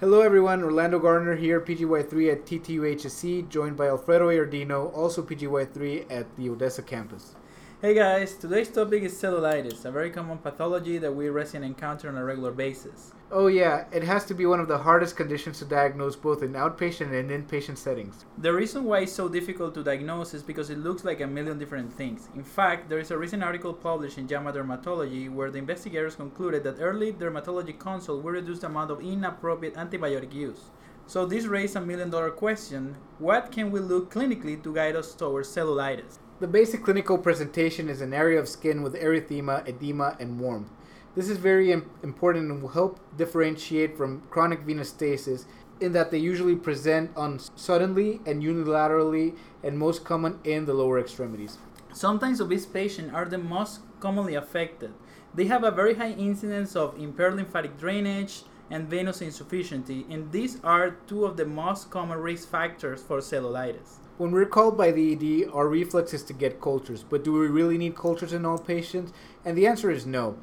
[0.00, 6.36] Hello everyone, Orlando Gardner here, PGY3 at TTUHSC, joined by Alfredo Iardino, also PGY3 at
[6.36, 7.34] the Odessa campus.
[7.80, 12.16] Hey guys, today's topic is cellulitis, a very common pathology that we residents encounter on
[12.16, 13.12] a regular basis.
[13.30, 16.54] Oh yeah, it has to be one of the hardest conditions to diagnose both in
[16.54, 18.24] outpatient and inpatient settings.
[18.38, 21.56] The reason why it's so difficult to diagnose is because it looks like a million
[21.56, 22.28] different things.
[22.34, 26.64] In fact, there is a recent article published in JAMA Dermatology where the investigators concluded
[26.64, 30.72] that early dermatology consult will reduce the amount of inappropriate antibiotic use.
[31.06, 35.14] So this raises a million dollar question, what can we look clinically to guide us
[35.14, 36.18] towards cellulitis?
[36.40, 40.70] The basic clinical presentation is an area of skin with erythema, edema, and warmth.
[41.16, 45.46] This is very important and will help differentiate from chronic venous stasis
[45.80, 51.00] in that they usually present on suddenly and unilaterally and most common in the lower
[51.00, 51.58] extremities.
[51.92, 54.94] Sometimes obese patients are the most commonly affected.
[55.34, 60.60] They have a very high incidence of impaired lymphatic drainage and venous insufficiency, and these
[60.62, 64.07] are two of the most common risk factors for cellulitis.
[64.18, 67.46] When we're called by the ED, our reflex is to get cultures, but do we
[67.46, 69.12] really need cultures in all patients?
[69.44, 70.36] And the answer is no.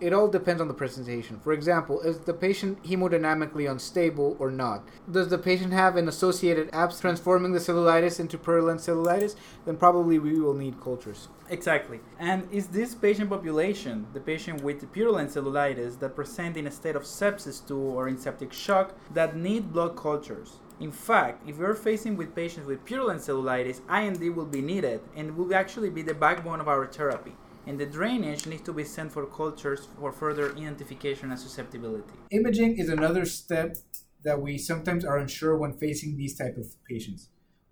[0.00, 1.38] It all depends on the presentation.
[1.38, 4.82] For example, is the patient hemodynamically unstable or not?
[5.08, 9.36] Does the patient have an associated abscess transforming the cellulitis into purulent cellulitis?
[9.64, 11.28] Then probably we will need cultures.
[11.50, 12.00] Exactly.
[12.18, 16.96] And is this patient population, the patient with purulent cellulitis that present in a state
[16.96, 20.58] of sepsis 2 or in septic shock, that need blood cultures?
[20.80, 25.36] In fact, if you're facing with patients with purulent cellulitis, I&D will be needed and
[25.36, 27.36] will actually be the backbone of our therapy.
[27.66, 32.14] And the drainage needs to be sent for cultures for further identification and susceptibility.
[32.30, 33.76] Imaging is another step
[34.24, 37.28] that we sometimes are unsure when facing these type of patients.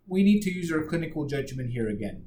[0.06, 2.26] We need to use our clinical judgment here again.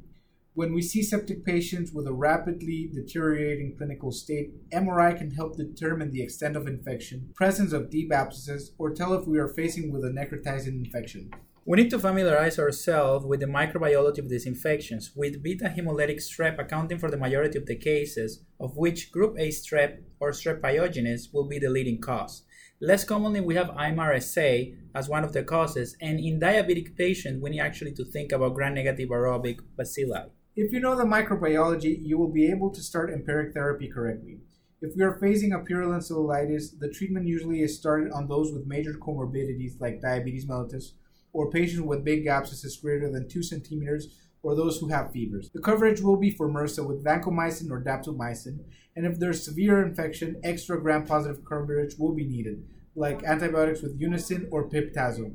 [0.54, 6.12] When we see septic patients with a rapidly deteriorating clinical state, MRI can help determine
[6.12, 10.04] the extent of infection, presence of deep abscesses, or tell if we are facing with
[10.04, 11.32] a necrotizing infection.
[11.64, 16.60] We need to familiarize ourselves with the microbiology of these infections, with beta hemolytic strep
[16.60, 21.34] accounting for the majority of the cases, of which group A strep or strep pyogenes
[21.34, 22.44] will be the leading cause.
[22.82, 27.52] Less commonly, we have IMRSA as one of the causes, and in diabetic patients, we
[27.52, 30.30] need actually to think about gram-negative aerobic bacilli.
[30.54, 34.40] If you know the microbiology, you will be able to start empiric therapy correctly.
[34.82, 38.68] If we are facing a purulent cellulitis, the treatment usually is started on those with
[38.68, 40.92] major comorbidities like diabetes mellitus,
[41.32, 44.10] or patients with big abscesses greater than 2 centimeters,
[44.44, 45.50] or those who have fevers.
[45.54, 48.60] The coverage will be for MRSA with vancomycin or daptomycin,
[48.98, 54.50] and if there's severe infection, extra gram-positive coverage will be needed, like antibiotics with Unasyn
[54.52, 55.34] or piptazo.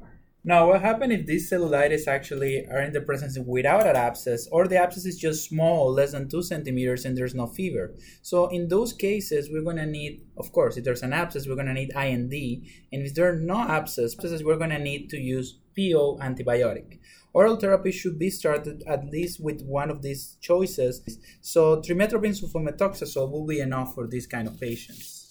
[0.48, 4.68] Now, what happens if these cellulitis actually are in the presence without an abscess, or
[4.68, 7.96] the abscess is just small, less than two centimeters, and there's no fever?
[8.22, 11.56] So, in those cases, we're going to need, of course, if there's an abscess, we're
[11.56, 15.18] going to need I&D, and if there are no abscesses, we're going to need to
[15.18, 17.00] use PO antibiotic.
[17.32, 21.02] Oral therapy should be started at least with one of these choices.
[21.40, 25.25] So, trimethoprim sulfamethoxazole will be enough for these kind of patients.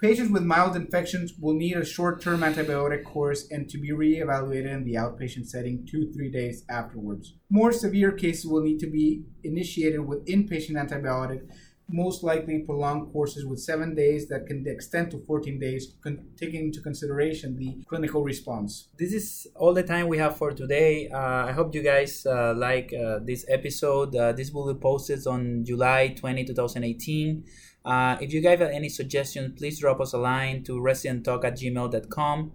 [0.00, 4.20] Patients with mild infections will need a short term antibiotic course and to be re
[4.20, 7.34] evaluated in the outpatient setting two three days afterwards.
[7.50, 11.42] More severe cases will need to be initiated with inpatient antibiotic,
[11.88, 16.66] most likely prolonged courses with seven days that can extend to 14 days, con- taking
[16.66, 18.88] into consideration the clinical response.
[18.98, 21.08] This is all the time we have for today.
[21.08, 24.14] Uh, I hope you guys uh, like uh, this episode.
[24.16, 27.44] Uh, this will be posted on July 20, 2018.
[27.84, 31.54] Uh, if you guys have any suggestions, please drop us a line to residenttalk at
[31.58, 32.52] gmail.com.